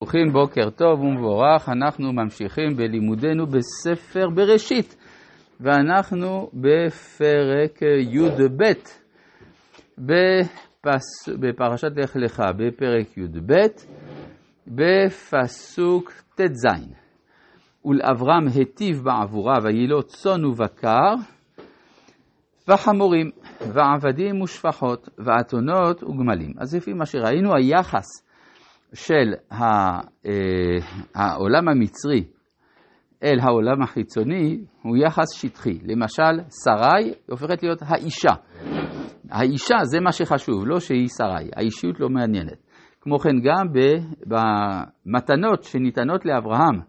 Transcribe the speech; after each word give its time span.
ברוכים 0.00 0.32
בוקר 0.32 0.70
טוב 0.70 1.00
ומבורך, 1.00 1.68
אנחנו 1.68 2.12
ממשיכים 2.12 2.76
בלימודנו 2.76 3.46
בספר 3.46 4.30
בראשית 4.34 4.96
ואנחנו 5.60 6.50
בפרק 6.54 7.82
י"ב. 7.82 8.62
בפס... 9.98 11.28
בפרשת 11.40 11.96
לך 11.96 12.16
לך, 12.16 12.42
בפרק 12.56 13.18
י"ב 13.18 13.52
בפסוק 14.66 16.12
ט"ז. 16.34 16.66
ולאברהם 17.84 18.46
היטיב 18.54 19.02
בעבורה 19.04 19.54
ויהי 19.62 19.86
לו 19.86 20.02
צאן 20.02 20.44
ובקר 20.44 21.14
וחמורים 22.68 23.30
ועבדים 23.60 24.40
ושפחות 24.40 25.08
ואתונות 25.18 26.02
וגמלים. 26.02 26.52
אז 26.58 26.74
לפי 26.74 26.92
מה 26.92 27.06
שראינו 27.06 27.54
היחס 27.54 28.25
של 28.94 29.32
העולם 31.14 31.68
המצרי 31.68 32.24
אל 33.22 33.38
העולם 33.40 33.82
החיצוני 33.82 34.60
הוא 34.82 34.96
יחס 34.96 35.32
שטחי. 35.34 35.78
למשל, 35.84 36.42
שרי 36.64 37.14
הופכת 37.30 37.62
להיות 37.62 37.78
האישה. 37.82 38.32
האישה 39.30 39.76
זה 39.82 40.00
מה 40.00 40.12
שחשוב, 40.12 40.66
לא 40.66 40.80
שהיא 40.80 41.08
שרי, 41.08 41.50
האישיות 41.56 42.00
לא 42.00 42.08
מעניינת. 42.08 42.66
כמו 43.00 43.18
כן 43.18 43.40
גם 43.44 43.66
במתנות 44.26 45.62
שניתנות 45.62 46.26
לאברהם, 46.26 46.80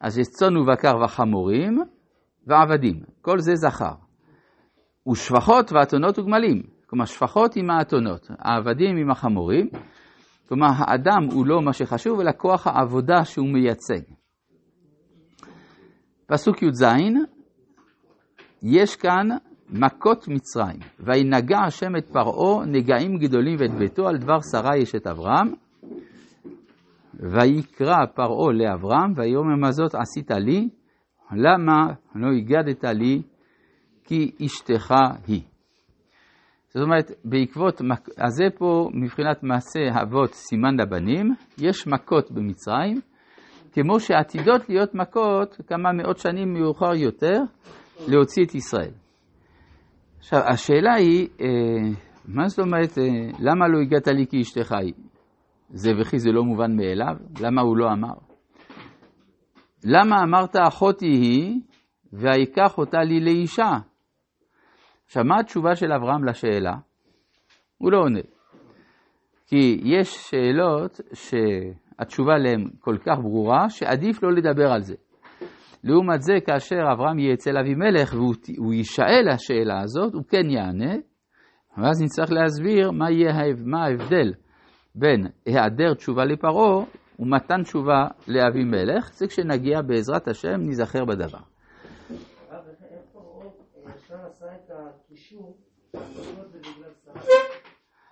אז 0.00 0.18
יש 0.18 0.26
צאן 0.26 0.56
ובקר 0.56 0.96
וחמורים 1.04 1.82
ועבדים, 2.46 3.00
כל 3.22 3.38
זה 3.38 3.54
זכר. 3.54 3.94
ושפחות 5.08 5.72
ואתונות 5.72 6.18
וגמלים, 6.18 6.62
כלומר 6.86 7.04
שפחות 7.04 7.56
עם 7.56 7.70
האתונות, 7.70 8.26
העבדים 8.38 8.96
עם 8.96 9.10
החמורים, 9.10 9.68
כלומר, 10.48 10.68
האדם 10.76 11.24
הוא 11.32 11.46
לא 11.46 11.62
מה 11.62 11.72
שחשוב, 11.72 12.20
אלא 12.20 12.30
כוח 12.36 12.66
העבודה 12.66 13.24
שהוא 13.24 13.48
מייצג. 13.48 14.00
פסוק 16.26 16.62
י"ז, 16.62 16.84
יש 18.62 18.96
כאן 18.96 19.28
מכות 19.70 20.28
מצרים, 20.28 20.80
וינגע 21.00 21.58
השם 21.66 21.96
את 21.96 22.06
פרעה 22.12 22.66
נגעים 22.66 23.18
גדולים 23.18 23.56
ואת 23.58 23.74
ביתו 23.78 24.08
על 24.08 24.18
דבר 24.18 24.38
שרה 24.52 24.82
אשת 24.82 25.06
אברהם, 25.06 25.52
ויקרא 27.14 28.06
פרעה 28.14 28.52
לאברהם, 28.52 29.12
ויאמר 29.16 29.56
מה 29.60 29.72
זאת 29.72 29.94
עשית 29.94 30.30
לי, 30.30 30.68
למה 31.32 31.86
לא 32.14 32.28
הגדת 32.36 32.84
לי, 32.84 33.22
כי 34.04 34.30
אשתך 34.44 34.94
היא. 35.26 35.42
זאת 36.68 36.82
אומרת, 36.82 37.10
בעקבות, 37.24 37.80
אז 38.18 38.32
זה 38.34 38.44
פה 38.58 38.88
מבחינת 38.94 39.42
מעשה 39.42 40.02
אבות 40.02 40.34
סימן 40.34 40.80
לבנים, 40.80 41.34
יש 41.58 41.86
מכות 41.86 42.30
במצרים, 42.30 43.00
כמו 43.72 44.00
שעתידות 44.00 44.68
להיות 44.68 44.94
מכות 44.94 45.56
כמה 45.66 45.92
מאות 45.92 46.18
שנים 46.18 46.52
מאוחר 46.52 46.94
יותר, 46.94 47.38
להוציא 48.08 48.44
את 48.44 48.54
ישראל. 48.54 48.90
עכשיו, 50.18 50.40
השאלה 50.52 50.94
היא, 50.94 51.28
אה, 51.40 51.46
מה 52.28 52.48
זאת 52.48 52.58
אומרת, 52.58 52.98
אה, 52.98 53.04
למה 53.40 53.68
לא 53.68 53.80
הגעת 53.80 54.08
לי 54.08 54.26
כי 54.26 54.40
אשתך 54.40 54.72
היא? 54.72 54.92
זה 55.70 55.90
וכי 56.00 56.18
זה 56.18 56.30
לא 56.32 56.44
מובן 56.44 56.76
מאליו? 56.76 57.16
למה 57.40 57.62
הוא 57.62 57.76
לא 57.76 57.92
אמר? 57.92 58.14
למה 59.84 60.16
אמרת 60.22 60.56
אחותי 60.68 61.06
היא, 61.06 61.60
ויקח 62.12 62.78
אותה 62.78 62.98
לי 62.98 63.20
לאישה? 63.20 63.78
עכשיו, 65.08 65.24
מה 65.24 65.40
התשובה 65.40 65.76
של 65.76 65.92
אברהם 65.92 66.24
לשאלה? 66.24 66.74
הוא 67.78 67.92
לא 67.92 67.98
עונה. 67.98 68.20
כי 69.46 69.80
יש 69.84 70.14
שאלות 70.14 71.00
שהתשובה 71.12 72.38
להן 72.38 72.68
כל 72.80 72.96
כך 72.98 73.18
ברורה, 73.22 73.70
שעדיף 73.70 74.22
לא 74.22 74.32
לדבר 74.32 74.72
על 74.72 74.82
זה. 74.82 74.94
לעומת 75.84 76.22
זה, 76.22 76.32
כאשר 76.46 76.76
אברהם 76.92 77.18
יהיה 77.18 77.34
אצל 77.34 77.58
אבימלך 77.58 78.14
והוא 78.14 78.74
יישאל 78.74 79.28
השאלה 79.32 79.80
הזאת, 79.80 80.14
הוא 80.14 80.22
כן 80.28 80.50
יענה, 80.50 80.94
ואז 81.78 82.02
נצטרך 82.02 82.32
להסביר 82.32 82.90
מה, 82.90 83.10
יהיה, 83.10 83.32
מה 83.64 83.84
ההבדל 83.84 84.32
בין 84.94 85.26
היעדר 85.46 85.94
תשובה 85.94 86.24
לפרעה 86.24 86.84
ומתן 87.18 87.62
תשובה 87.62 88.06
לאבימלך. 88.28 89.10
זה 89.12 89.26
כשנגיע 89.26 89.82
בעזרת 89.82 90.28
השם, 90.28 90.56
ניזכר 90.60 91.04
בדבר. 91.04 91.57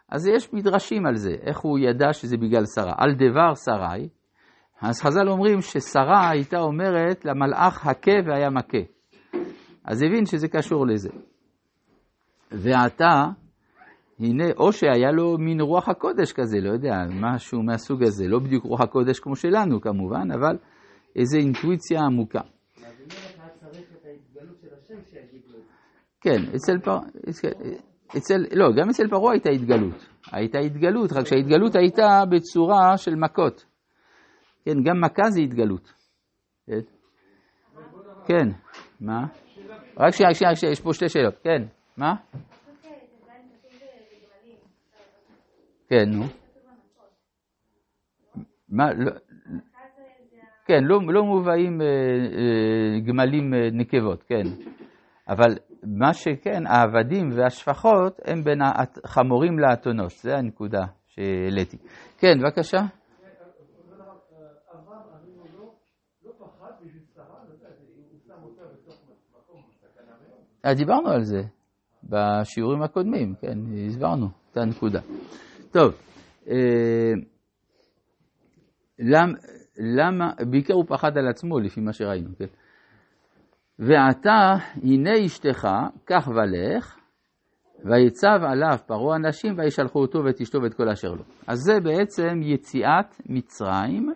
אז 0.08 0.26
יש 0.26 0.52
מדרשים 0.52 1.06
על 1.06 1.16
זה, 1.16 1.30
איך 1.42 1.58
הוא 1.58 1.78
ידע 1.78 2.12
שזה 2.12 2.36
בגלל 2.36 2.64
שרה. 2.74 2.94
על 2.98 3.14
דבר 3.14 3.54
שרי, 3.54 4.08
אז 4.80 5.02
חז"ל 5.02 5.28
אומרים 5.28 5.60
ששרה 5.60 6.30
הייתה 6.30 6.58
אומרת 6.58 7.24
למלאך 7.24 7.86
הכה 7.86 8.12
והיה 8.26 8.50
מכה. 8.50 8.78
אז 9.84 10.02
הבין 10.02 10.26
שזה 10.26 10.48
קשור 10.48 10.86
לזה. 10.86 11.10
ועתה, 12.52 13.24
הנה, 14.20 14.44
או 14.56 14.72
שהיה 14.72 15.12
לו 15.12 15.38
מין 15.38 15.60
רוח 15.60 15.88
הקודש 15.88 16.32
כזה, 16.32 16.58
לא 16.60 16.72
יודע, 16.72 16.94
משהו 17.10 17.62
מהסוג 17.62 18.02
הזה, 18.02 18.24
לא 18.28 18.38
בדיוק 18.38 18.64
רוח 18.64 18.80
הקודש 18.80 19.20
כמו 19.20 19.36
שלנו 19.36 19.80
כמובן, 19.80 20.30
אבל 20.30 20.58
איזו 21.16 21.38
אינטואיציה 21.38 22.00
עמוקה. 22.00 22.40
כן, 26.26 26.56
אצל 26.56 26.78
פרעה, 26.78 27.00
אצל, 28.16 28.34
לא, 28.52 28.72
גם 28.76 28.88
אצל 28.90 29.08
פרעה 29.08 29.32
הייתה 29.32 29.50
התגלות. 29.50 30.08
הייתה 30.32 30.58
התגלות, 30.58 31.12
רק 31.12 31.26
שההתגלות 31.26 31.76
הייתה 31.76 32.22
בצורה 32.30 32.96
של 32.96 33.14
מכות. 33.14 33.64
כן, 34.64 34.82
גם 34.84 35.00
מכה 35.00 35.30
זה 35.30 35.40
התגלות. 35.40 35.92
כן, 36.66 36.80
כן 38.26 38.48
מה? 39.00 39.26
רק 39.96 40.14
שנייה, 40.14 40.34
שנייה, 40.34 40.72
יש 40.72 40.80
פה 40.80 40.92
שתי 40.92 41.08
שאלות. 41.08 41.34
כן, 41.42 41.62
מה? 41.96 42.14
כן, 45.88 46.10
נו. 46.10 46.24
מה, 48.68 48.92
לא, 48.92 49.12
כן, 50.66 50.84
לא, 50.84 51.00
לא 51.08 51.24
מובאים 51.24 51.80
אה, 51.80 51.86
אה, 51.86 53.00
גמלים 53.00 53.54
אה, 53.54 53.68
נקבות, 53.72 54.22
כן. 54.22 54.42
אבל 55.28 55.58
מה 55.86 56.14
שכן, 56.14 56.66
העבדים 56.66 57.30
והשפחות 57.36 58.20
הם 58.24 58.42
בין 58.44 58.58
החמורים 59.04 59.58
לאתונות, 59.58 60.10
זו 60.10 60.30
הנקודה 60.30 60.86
שהעליתי. 61.06 61.76
כן, 62.18 62.38
בבקשה. 62.42 62.78
אה, 70.66 70.74
דיברנו 70.74 71.08
על 71.08 71.22
זה 71.22 71.42
בשיעורים 72.04 72.82
הקודמים, 72.82 73.34
כן, 73.40 73.58
הסברנו 73.86 74.28
את 74.52 74.56
הנקודה. 74.56 75.00
טוב, 75.70 75.94
אה, 76.48 77.12
למה, 79.78 80.32
בעיקר 80.50 80.74
הוא 80.74 80.84
פחד 80.88 81.18
על 81.18 81.28
עצמו 81.28 81.60
לפי 81.60 81.80
מה 81.80 81.92
שראינו, 81.92 82.28
כן? 82.38 82.46
ועתה 83.78 84.54
הנה 84.82 85.10
אשתך, 85.26 85.68
קח 86.04 86.28
ולך, 86.28 86.96
ויצב 87.84 88.38
עליו 88.42 88.78
פרעה 88.86 89.16
אנשים 89.16 89.58
וישלחו 89.58 89.98
אותו 89.98 90.18
ואת 90.24 90.40
אשתו 90.40 90.62
ואת 90.62 90.74
כל 90.74 90.88
אשר 90.88 91.08
לו. 91.08 91.22
אז 91.46 91.58
זה 91.58 91.80
בעצם 91.80 92.40
יציאת 92.42 93.20
מצרים 93.28 94.12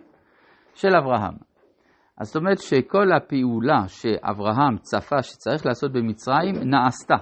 של 0.75 0.95
אברהם. 0.95 1.33
אז 2.17 2.27
זאת 2.27 2.35
אומרת 2.35 2.59
שכל 2.59 3.11
הפעולה 3.11 3.87
שאברהם 3.87 4.77
צפה 4.77 5.21
שצריך 5.23 5.65
לעשות 5.65 5.91
במצרים 5.91 6.55
נעשתה. 6.55 7.15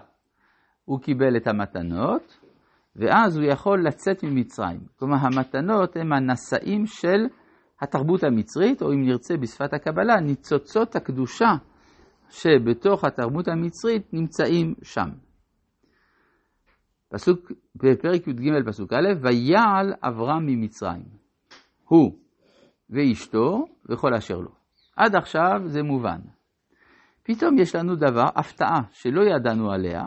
הוא 0.86 1.00
קיבל 1.00 1.38
את 1.38 1.48
המתנות, 1.48 2.38
ואז 2.96 3.38
הוא 3.38 3.46
יכול 3.46 3.88
לצאת 3.88 4.24
ממצרים. 4.24 4.80
כלומר, 5.00 5.18
המתנות 5.22 5.98
הם 5.98 6.14
הנשאים 6.14 6.86
של 6.86 7.28
התרבות 7.82 8.24
המצרית, 8.24 8.82
או 8.82 8.92
אם 8.94 9.02
נרצה 9.06 9.38
בשפת 9.38 9.74
הקבלה, 9.74 10.20
ניצוצות 10.20 10.96
הקדושה 10.96 11.54
שבתוך 12.30 13.04
התרבות 13.04 13.48
המצרית 13.48 14.14
נמצאים 14.14 14.74
שם. 14.84 15.10
פסוק, 17.10 17.52
בפרק 17.76 18.28
י"ג 18.28 18.68
פסוק 18.68 18.94
א', 18.94 19.08
ויעל 19.22 19.94
אברהם 20.04 20.46
ממצרים, 20.46 21.04
הוא 21.84 22.12
ואשתו 22.90 23.66
וכל 23.90 24.14
אשר 24.14 24.38
לו. 24.40 24.52
עד 24.96 25.16
עכשיו 25.16 25.62
זה 25.66 25.84
מובן. 25.84 26.20
פתאום 27.24 27.58
יש 27.58 27.76
לנו 27.76 27.96
דבר, 27.96 28.26
הפתעה, 28.36 28.82
שלא 28.92 29.22
ידענו 29.22 29.72
עליה, 29.72 30.04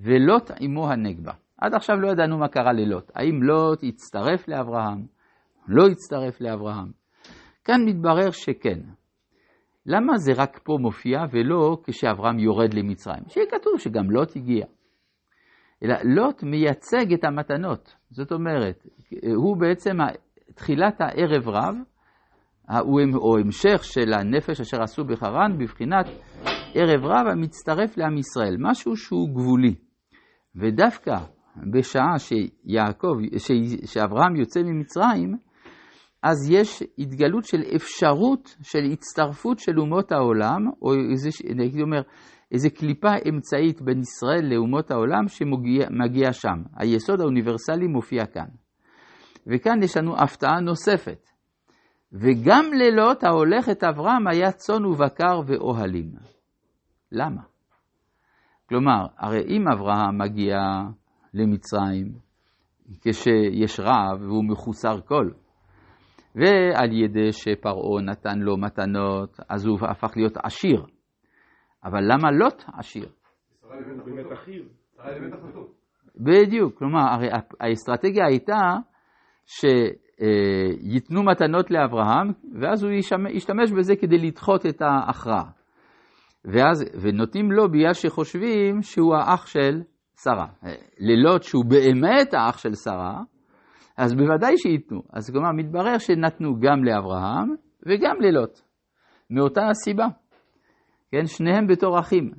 ולוט 0.00 0.50
עמו 0.60 0.90
הנגבה. 0.90 1.32
עד 1.58 1.74
עכשיו 1.74 1.96
לא 1.96 2.08
ידענו 2.08 2.38
מה 2.38 2.48
קרה 2.48 2.72
ללוט. 2.72 3.10
האם 3.14 3.42
לוט 3.42 3.78
הצטרף 3.82 4.48
לאברהם? 4.48 5.06
לא 5.68 5.86
הצטרף 5.88 6.40
לאברהם? 6.40 6.90
כאן 7.64 7.84
מתברר 7.86 8.30
שכן. 8.30 8.80
למה 9.86 10.18
זה 10.18 10.32
רק 10.36 10.60
פה 10.64 10.76
מופיע 10.80 11.18
ולא 11.32 11.78
כשאברהם 11.84 12.38
יורד 12.38 12.74
למצרים? 12.74 13.22
שיהיה 13.28 13.46
כתוב 13.46 13.78
שגם 13.78 14.10
לוט 14.10 14.36
הגיע. 14.36 14.66
אלא 15.84 15.94
לוט 16.04 16.42
מייצג 16.42 17.12
את 17.12 17.24
המתנות. 17.24 17.94
זאת 18.10 18.32
אומרת, 18.32 18.86
הוא 19.34 19.56
בעצם 19.56 19.96
תחילת 20.54 21.00
הערב 21.00 21.48
רב 21.48 21.74
הוא 23.14 23.38
המשך 23.38 23.84
של 23.84 24.12
הנפש 24.12 24.60
אשר 24.60 24.82
עשו 24.82 25.04
בחרן 25.04 25.58
בבחינת 25.58 26.06
ערב 26.74 27.04
רב 27.04 27.26
המצטרף 27.32 27.96
לעם 27.96 28.18
ישראל, 28.18 28.56
משהו 28.58 28.96
שהוא 28.96 29.28
גבולי. 29.28 29.74
ודווקא 30.56 31.16
בשעה 31.72 32.18
שיעקב, 32.18 33.14
ש... 33.38 33.50
שאברהם 33.84 34.36
יוצא 34.36 34.60
ממצרים, 34.62 35.36
אז 36.22 36.50
יש 36.50 36.82
התגלות 36.98 37.44
של 37.44 37.62
אפשרות 37.76 38.56
של 38.62 38.84
הצטרפות 38.92 39.58
של 39.58 39.80
אומות 39.80 40.12
העולם, 40.12 40.70
או 40.82 40.94
איזה, 40.94 41.28
הייתי 41.58 41.82
אומר, 41.82 42.02
איזה 42.52 42.70
קליפה 42.70 43.12
אמצעית 43.28 43.82
בין 43.82 44.00
ישראל 44.00 44.54
לאומות 44.54 44.90
העולם 44.90 45.28
שמגיע 45.28 46.32
שם. 46.32 46.62
היסוד 46.76 47.20
האוניברסלי 47.20 47.86
מופיע 47.86 48.26
כאן. 48.26 48.48
וכאן 49.46 49.82
יש 49.82 49.96
לנו 49.96 50.16
הפתעה 50.16 50.60
נוספת. 50.60 51.28
וגם 52.12 52.64
לילות 52.72 53.24
ההולך 53.24 53.68
את 53.68 53.84
אברהם 53.84 54.26
היה 54.26 54.52
צאן 54.52 54.84
ובקר 54.84 55.40
ואוהלים. 55.46 56.12
למה? 57.12 57.42
כלומר, 58.68 59.06
הרי 59.18 59.40
אם 59.48 59.68
אברהם 59.68 60.18
מגיע 60.18 60.56
למצרים 61.34 62.12
כשיש 63.00 63.80
רעב 63.80 64.22
והוא 64.22 64.44
מחוסר 64.44 65.00
כל, 65.00 65.30
ועל 66.34 66.92
ידי 66.92 67.32
שפרעה 67.32 68.02
נתן 68.02 68.38
לו 68.38 68.56
מתנות, 68.56 69.36
אז 69.48 69.66
הוא 69.66 69.78
הפך 69.90 70.12
להיות 70.16 70.36
עשיר. 70.44 70.84
אבל 71.84 72.00
למה 72.12 72.30
לוט 72.30 72.64
עשיר? 72.78 73.08
בדיוק, 76.16 76.78
כלומר, 76.78 77.00
הרי 77.00 77.28
האסטרטגיה 77.60 78.26
הייתה 78.26 78.60
שייתנו 79.46 81.22
מתנות 81.22 81.70
לאברהם, 81.70 82.32
ואז 82.60 82.84
הוא 82.84 82.92
ישתמש 83.30 83.72
בזה 83.78 83.96
כדי 83.96 84.18
לדחות 84.18 84.66
את 84.66 84.82
ההכרעה. 84.82 85.44
ואז, 86.44 86.84
ונותנים 87.02 87.52
לו 87.52 87.68
בגלל 87.68 87.92
שחושבים 87.92 88.82
שהוא 88.82 89.14
האח 89.14 89.46
של 89.46 89.82
שרה. 90.22 90.46
ללוט 90.98 91.42
שהוא 91.42 91.64
באמת 91.64 92.34
האח 92.34 92.58
של 92.58 92.74
שרה, 92.74 93.20
אז 93.96 94.14
בוודאי 94.14 94.58
שייתנו. 94.58 95.02
אז 95.12 95.30
כלומר, 95.30 95.52
מתברר 95.52 95.98
שנתנו 95.98 96.54
גם 96.60 96.84
לאברהם 96.84 97.54
וגם 97.86 98.20
ללוט, 98.20 98.60
מאותה 99.30 99.68
הסיבה. 99.68 100.06
כן, 101.10 101.26
שניהם 101.26 101.66
בתור 101.66 101.98
אחים. 102.00 102.30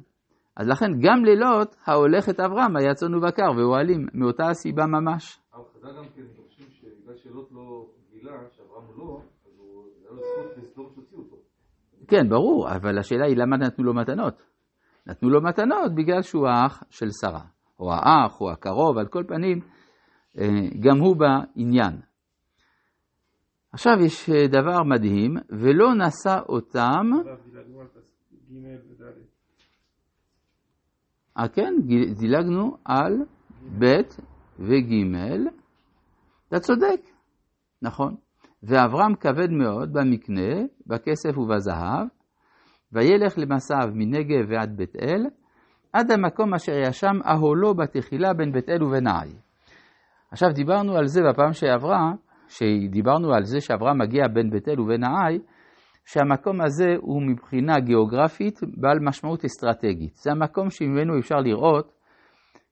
אז 0.58 0.70
לכן 0.70 0.86
גם 1.02 1.26
ללוט 1.26 1.76
ההולך 1.86 2.30
את 2.30 2.40
אברהם 2.40 2.76
היה 2.76 2.94
צאן 2.94 3.16
ובקר 3.16 3.52
ואוהלים, 3.58 4.08
מאותה 4.14 4.48
הסיבה 4.50 4.86
ממש. 4.86 5.40
אבל 5.54 5.64
חז"ל 5.74 5.98
גם 5.98 6.04
כן 6.16 6.22
דורשים 6.36 6.66
שבגלל 6.70 7.16
שלוט 7.16 7.52
לא 7.52 7.86
גילה, 8.12 8.32
שאברהם 8.52 8.86
לא, 8.98 9.22
אז 9.46 9.52
הוא, 9.58 9.86
היה 10.02 10.12
לו 10.12 10.22
זכות 10.22 10.58
לסדום 10.58 10.88
שהוציאו 10.96 11.20
אותו. 11.20 11.36
כן, 12.08 12.30
ברור, 12.30 12.70
אבל 12.76 13.00
השאלה 13.00 13.26
היא 13.26 13.38
למה 13.38 13.58
נתנו 13.58 13.84
לו 13.84 13.94
מתנות? 13.94 14.44
נתנו 15.08 15.30
לו 15.30 15.42
מתנות 15.42 15.96
בגלל 15.96 16.22
שהוא 16.22 16.48
האח 16.48 16.84
של 16.90 17.08
שרה, 17.22 17.42
או 17.80 17.94
האח, 17.94 18.42
או 18.42 18.52
הקרוב, 18.52 18.98
על 18.98 19.08
כל 19.08 19.24
פנים, 19.28 19.60
גם 20.80 21.00
הוא 21.00 21.16
בעניין. 21.16 22.02
עכשיו 23.74 23.94
יש 24.06 24.30
אה, 24.30 24.48
דבר 24.48 24.84
מדהים, 24.84 25.38
ולא 25.50 25.94
נשא 25.94 26.40
אותם... 26.50 27.12
אה 31.38 31.48
כן, 31.48 31.74
דילגנו 32.20 32.78
על 32.86 33.14
ב' 33.80 34.02
וג', 34.60 34.94
אתה 36.48 36.60
צודק, 36.60 37.02
נכון. 37.82 38.16
ואברהם 38.64 39.16
כבד 39.16 39.50
מאוד 39.50 39.94
במקנה, 39.94 40.66
בכסף 40.88 41.38
ובזהב, 41.38 42.08
וילך 42.92 43.34
למסעיו 43.38 43.90
מנגב 43.94 44.46
ועד 44.50 44.78
בית 44.78 44.96
אל, 44.96 45.26
עד 45.94 46.12
המקום 46.12 46.54
אשר 46.54 46.78
ישם 46.88 47.16
אהולו 47.26 47.74
בתחילה 47.74 48.34
בין 48.34 48.52
בית 48.52 48.70
אל 48.70 48.84
ובין 48.84 49.08
העי. 49.08 49.43
עכשיו 50.34 50.50
דיברנו 50.54 50.96
על 50.98 51.08
זה 51.08 51.22
בפעם 51.30 51.54
שעברה, 51.54 52.12
שדיברנו 52.48 53.34
על 53.34 53.44
זה 53.44 53.62
שאברהם 53.62 54.02
מגיע 54.02 54.24
בין 54.34 54.50
בית 54.50 54.68
אל 54.68 54.82
ובין 54.82 55.04
העי, 55.04 55.40
שהמקום 56.06 56.62
הזה 56.62 56.96
הוא 57.02 57.22
מבחינה 57.22 57.80
גיאוגרפית 57.80 58.60
בעל 58.78 59.00
משמעות 59.02 59.46
אסטרטגית. 59.46 60.16
זה 60.16 60.32
המקום 60.32 60.70
שממנו 60.70 61.20
אפשר 61.20 61.36
לראות 61.36 61.94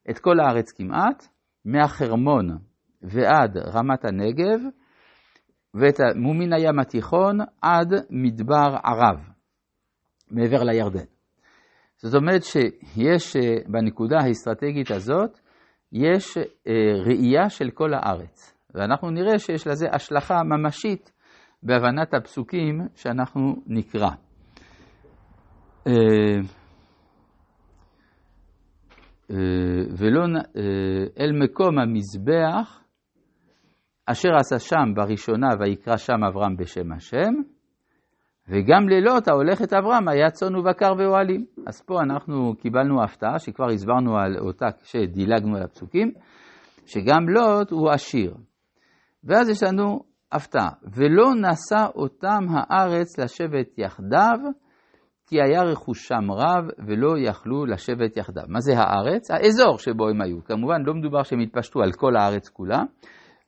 את 0.09 0.19
כל 0.19 0.39
הארץ 0.39 0.71
כמעט, 0.71 1.27
מהחרמון 1.65 2.57
ועד 3.01 3.57
רמת 3.57 4.05
הנגב, 4.05 4.59
מומין 6.15 6.53
הים 6.53 6.79
התיכון 6.79 7.37
עד 7.61 7.93
מדבר 8.09 8.77
ערב, 8.83 9.19
מעבר 10.31 10.63
לירדן. 10.63 11.05
זאת 11.97 12.15
אומרת 12.15 12.43
שיש 12.43 13.35
אה, 13.35 13.41
בנקודה 13.67 14.17
האסטרטגית 14.17 14.91
הזאת, 14.91 15.39
יש 15.91 16.37
אה, 16.37 16.43
ראייה 17.05 17.49
של 17.49 17.69
כל 17.69 17.93
הארץ, 17.93 18.57
ואנחנו 18.75 19.09
נראה 19.09 19.39
שיש 19.39 19.67
לזה 19.67 19.87
השלכה 19.91 20.43
ממשית 20.43 21.11
בהבנת 21.63 22.13
הפסוקים 22.13 22.81
שאנחנו 22.95 23.55
נקרא. 23.67 24.09
אה, 25.87 25.93
ולא 29.97 30.21
אל 31.19 31.31
מקום 31.31 31.79
המזבח 31.79 32.81
אשר 34.05 34.29
עשה 34.35 34.59
שם 34.59 34.93
בראשונה 34.95 35.47
ויקרא 35.59 35.97
שם 35.97 36.23
אברהם 36.29 36.55
בשם 36.57 36.91
השם, 36.91 37.33
וגם 38.51 38.89
לילות 38.89 39.27
ההולכת 39.27 39.73
אברהם 39.73 40.07
היה 40.07 40.31
צאן 40.31 40.55
ובקר 40.55 40.93
ואוהלים. 40.97 41.45
אז 41.67 41.81
פה 41.81 42.01
אנחנו 42.01 42.55
קיבלנו 42.55 43.03
הפתעה 43.03 43.39
שכבר 43.39 43.69
הסברנו 43.69 44.17
על 44.17 44.37
אותה 44.39 44.65
כשדילגנו 44.83 45.57
על 45.57 45.63
הפסוקים, 45.63 46.11
שגם 46.85 47.29
לוט 47.29 47.71
הוא 47.71 47.89
עשיר. 47.91 48.33
ואז 49.23 49.49
יש 49.49 49.63
לנו 49.63 49.99
הפתעה, 50.31 50.69
ולא 50.95 51.29
נשא 51.35 51.85
אותם 51.95 52.45
הארץ 52.49 53.19
לשבת 53.19 53.77
יחדיו, 53.77 54.39
כי 55.27 55.41
היה 55.41 55.63
רכושם 55.63 56.31
רב 56.31 56.65
ולא 56.87 57.19
יכלו 57.19 57.65
לשבת 57.65 58.17
יחדיו. 58.17 58.43
מה 58.47 58.59
זה 58.59 58.73
הארץ? 58.77 59.31
האזור 59.31 59.77
שבו 59.77 60.09
הם 60.09 60.21
היו. 60.21 60.43
כמובן 60.43 60.81
לא 60.85 60.93
מדובר 60.93 61.23
שהם 61.23 61.39
התפשטו 61.39 61.81
על 61.81 61.91
כל 61.91 62.15
הארץ 62.15 62.49
כולה, 62.49 62.83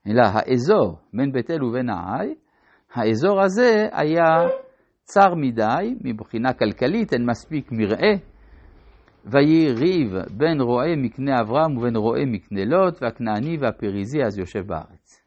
אלא 0.08 0.22
האזור 0.26 0.98
בין 1.14 1.32
בית 1.32 1.52
אל 1.52 1.64
ובין 1.64 1.90
העי, 1.90 2.36
האזור 2.94 3.42
הזה 3.42 3.88
היה 3.92 4.48
צר 5.04 5.36
מדי 5.36 5.96
מבחינה 6.01 6.54
כלכלית, 6.54 7.13
אין 7.13 7.25
מספיק 7.25 7.72
מרעה. 7.72 8.13
ויהי 9.25 9.72
ריב 9.72 10.13
בין 10.38 10.62
רועה 10.62 10.96
מקנה 10.96 11.42
אברהם 11.42 11.77
ובין 11.77 11.96
רועה 11.96 12.25
מקנה 12.25 12.66
לוט, 12.66 13.01
והכנעני 13.01 13.58
והפריזי 13.58 14.24
אז 14.24 14.39
יושב 14.39 14.68
בארץ. 14.68 15.24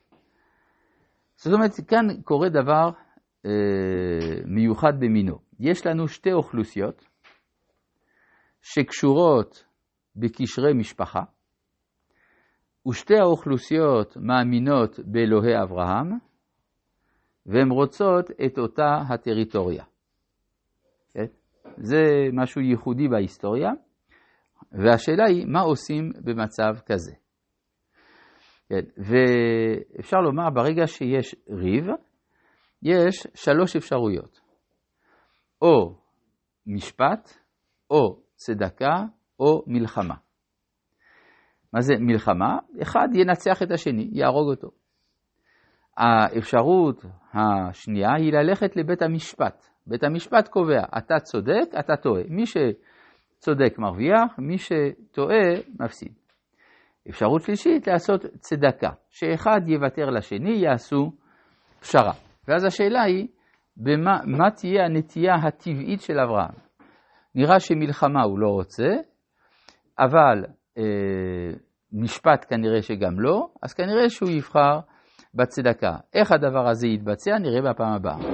זאת 1.37 1.55
אומרת, 1.55 1.71
כאן 1.89 2.23
קורה 2.25 2.49
דבר 2.49 2.91
אה, 3.47 3.51
מיוחד 4.47 4.93
במינו. 5.01 5.39
יש 5.61 5.87
לנו 5.87 6.09
שתי 6.09 6.33
אוכלוסיות 6.33 7.05
שקשורות 8.63 9.65
בקשרי 10.17 10.73
משפחה, 10.73 11.21
ושתי 12.89 13.19
האוכלוסיות 13.19 14.17
מאמינות 14.17 15.01
באלוהי 15.05 15.63
אברהם, 15.63 16.19
והן 17.47 17.71
רוצות 17.71 18.31
את 18.47 18.59
אותה 18.59 18.99
הטריטוריה. 19.09 19.85
כן? 21.11 21.27
זה 21.77 22.03
משהו 22.33 22.61
ייחודי 22.61 23.09
בהיסטוריה, 23.09 23.71
והשאלה 24.73 25.25
היא, 25.29 25.47
מה 25.47 25.61
עושים 25.61 26.13
במצב 26.25 26.81
כזה? 26.87 27.13
כן, 28.69 28.85
ואפשר 28.99 30.17
לומר, 30.17 30.51
ברגע 30.51 30.87
שיש 30.87 31.35
ריב, 31.49 31.87
יש 32.83 33.27
שלוש 33.35 33.77
אפשרויות. 33.77 34.41
או 35.63 35.95
משפט, 36.67 37.31
או 37.91 38.23
צדקה, 38.35 38.95
או 39.41 39.65
מלחמה. 39.67 40.15
מה 41.73 41.81
זה 41.81 41.95
מלחמה? 42.01 42.59
אחד 42.83 43.09
ינצח 43.15 43.63
את 43.63 43.71
השני, 43.71 44.11
יהרוג 44.13 44.51
אותו. 44.51 44.69
האפשרות 45.97 47.05
השנייה 47.35 48.15
היא 48.15 48.33
ללכת 48.33 48.77
לבית 48.77 49.03
המשפט. 49.03 49.65
בית 49.87 50.05
המשפט 50.05 50.49
קובע, 50.49 50.85
אתה 50.99 51.15
צודק, 51.21 51.79
אתה 51.79 51.97
טועה. 51.97 52.23
מי 52.29 52.43
שצודק 52.47 53.79
מרוויח, 53.79 54.39
מי 54.39 54.59
שטועה 54.59 55.51
מפסיד. 55.81 56.13
אפשרות 57.09 57.43
שלישית, 57.43 57.87
לעשות 57.87 58.21
צדקה, 58.39 58.91
שאחד 59.11 59.61
יוותר 59.69 60.11
לשני, 60.11 60.53
יעשו 60.53 61.13
פשרה. 61.81 62.13
ואז 62.49 62.65
השאלה 62.65 63.03
היא, 63.03 63.29
במה, 63.77 64.19
מה 64.25 64.51
תהיה 64.51 64.85
הנטייה 64.85 65.35
הטבעית 65.35 66.01
של 66.01 66.19
אברהם? 66.19 66.55
נראה 67.35 67.61
שמלחמה 67.61 68.23
הוא 68.23 68.39
לא 68.39 68.49
רוצה, 68.49 68.89
אבל 69.99 70.45
אה, 70.79 71.57
משפט 71.93 72.47
כנראה 72.49 72.83
שגם 72.83 73.21
לא, 73.21 73.49
אז 73.63 73.75
כנראה 73.75 74.09
שהוא 74.09 74.31
יבחר 74.31 74.81
בצדקה. 75.37 75.97
איך 76.15 76.33
הדבר 76.33 76.69
הזה 76.69 76.87
יתבצע 76.87 77.39
נראה 77.39 77.63
בפעם 77.63 77.93
הבאה. 77.93 78.17